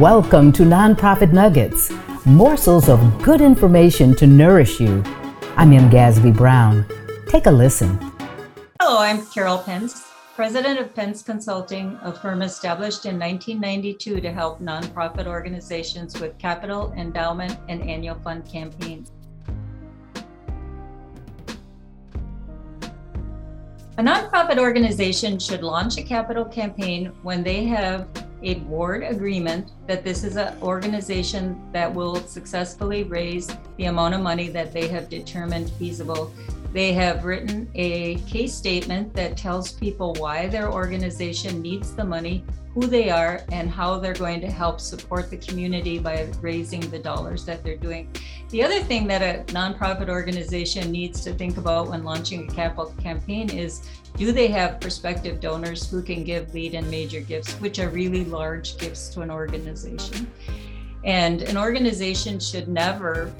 Welcome 0.00 0.50
to 0.52 0.62
Nonprofit 0.62 1.30
Nuggets, 1.34 1.92
morsels 2.24 2.88
of 2.88 3.22
good 3.22 3.42
information 3.42 4.14
to 4.14 4.26
nourish 4.26 4.80
you. 4.80 5.04
I'm 5.58 5.74
M. 5.74 5.90
Gasby 5.90 6.34
Brown. 6.34 6.86
Take 7.28 7.44
a 7.44 7.50
listen. 7.50 7.98
Hello, 8.80 8.98
I'm 8.98 9.26
Carol 9.26 9.58
Pence, 9.58 10.06
president 10.34 10.80
of 10.80 10.94
Pence 10.94 11.22
Consulting, 11.22 11.98
a 12.00 12.14
firm 12.14 12.40
established 12.40 13.04
in 13.04 13.18
1992 13.18 14.22
to 14.22 14.32
help 14.32 14.58
nonprofit 14.62 15.26
organizations 15.26 16.18
with 16.18 16.38
capital, 16.38 16.94
endowment, 16.96 17.58
and 17.68 17.82
annual 17.82 18.18
fund 18.20 18.50
campaigns. 18.50 19.12
A 23.98 24.02
nonprofit 24.02 24.56
organization 24.56 25.38
should 25.38 25.62
launch 25.62 25.98
a 25.98 26.02
capital 26.02 26.46
campaign 26.46 27.12
when 27.22 27.42
they 27.42 27.64
have 27.66 28.08
a 28.42 28.54
board 28.54 29.02
agreement 29.02 29.72
that 29.86 30.04
this 30.04 30.24
is 30.24 30.36
an 30.36 30.56
organization 30.62 31.60
that 31.72 31.92
will 31.92 32.16
successfully 32.16 33.04
raise 33.04 33.48
the 33.76 33.84
amount 33.84 34.14
of 34.14 34.20
money 34.20 34.48
that 34.48 34.72
they 34.72 34.88
have 34.88 35.08
determined 35.08 35.70
feasible. 35.72 36.32
They 36.72 36.92
have 36.92 37.24
written 37.24 37.68
a 37.74 38.16
case 38.20 38.54
statement 38.54 39.12
that 39.14 39.36
tells 39.36 39.72
people 39.72 40.14
why 40.14 40.46
their 40.46 40.72
organization 40.72 41.60
needs 41.60 41.92
the 41.92 42.04
money, 42.04 42.44
who 42.74 42.86
they 42.86 43.10
are, 43.10 43.42
and 43.50 43.68
how 43.68 43.98
they're 43.98 44.14
going 44.14 44.40
to 44.42 44.50
help 44.50 44.80
support 44.80 45.30
the 45.30 45.36
community 45.36 45.98
by 45.98 46.28
raising 46.40 46.80
the 46.90 46.98
dollars 46.98 47.44
that 47.44 47.64
they're 47.64 47.76
doing. 47.76 48.08
The 48.50 48.62
other 48.62 48.80
thing 48.80 49.08
that 49.08 49.20
a 49.20 49.52
nonprofit 49.52 50.08
organization 50.08 50.92
needs 50.92 51.22
to 51.22 51.34
think 51.34 51.56
about 51.56 51.88
when 51.88 52.04
launching 52.04 52.48
a 52.48 52.52
capital 52.52 52.94
campaign 53.02 53.50
is 53.50 53.82
do 54.16 54.30
they 54.30 54.46
have 54.48 54.80
prospective 54.80 55.40
donors 55.40 55.90
who 55.90 56.02
can 56.02 56.22
give 56.22 56.54
lead 56.54 56.74
and 56.74 56.88
major 56.88 57.20
gifts, 57.20 57.52
which 57.54 57.80
are 57.80 57.88
really 57.88 58.24
large 58.24 58.78
gifts 58.78 59.08
to 59.10 59.22
an 59.22 59.30
organization? 59.30 60.30
And 61.04 61.42
an 61.42 61.56
organization 61.56 62.38
should 62.38 62.68
never 62.68 63.32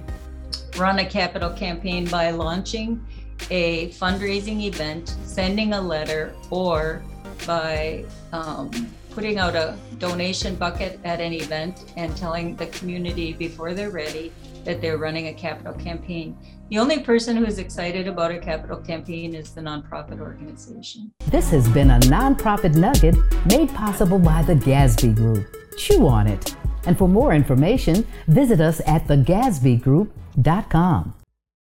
run 0.80 0.98
a 0.98 1.04
capital 1.04 1.50
campaign 1.50 2.08
by 2.08 2.30
launching 2.30 3.04
a 3.50 3.90
fundraising 3.90 4.62
event, 4.62 5.14
sending 5.24 5.74
a 5.74 5.80
letter, 5.80 6.34
or 6.50 7.02
by 7.46 8.04
um, 8.32 8.70
putting 9.10 9.38
out 9.38 9.54
a 9.54 9.76
donation 9.98 10.54
bucket 10.54 10.98
at 11.04 11.20
an 11.20 11.32
event 11.32 11.92
and 11.96 12.16
telling 12.16 12.56
the 12.56 12.66
community 12.68 13.32
before 13.34 13.74
they're 13.74 13.90
ready 13.90 14.32
that 14.64 14.80
they're 14.80 14.98
running 14.98 15.28
a 15.28 15.34
capital 15.34 15.74
campaign. 15.74 16.36
The 16.70 16.78
only 16.78 17.00
person 17.00 17.36
who 17.36 17.44
is 17.44 17.58
excited 17.58 18.06
about 18.06 18.30
a 18.30 18.38
capital 18.38 18.78
campaign 18.78 19.34
is 19.34 19.52
the 19.52 19.60
nonprofit 19.60 20.20
organization. 20.20 21.12
This 21.26 21.50
has 21.50 21.68
been 21.68 21.90
a 21.90 21.98
nonprofit 22.00 22.74
nugget 22.76 23.16
made 23.46 23.68
possible 23.74 24.18
by 24.18 24.42
the 24.42 24.54
Gasby 24.54 25.14
Group. 25.14 25.56
Chew 25.76 26.06
on 26.06 26.26
it. 26.26 26.54
And 26.86 26.98
for 26.98 27.08
more 27.08 27.34
information, 27.34 28.06
visit 28.26 28.60
us 28.60 28.80
at 28.86 29.06
thegasbygroup.com. 29.06 31.19